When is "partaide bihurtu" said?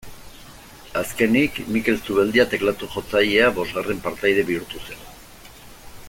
4.09-4.83